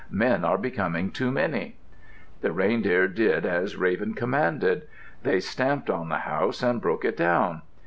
[0.09, 1.75] Men are becoming too many."
[2.41, 4.87] The reindeer did as Raven commanded.
[5.21, 7.61] They stamped on the house and broke it down.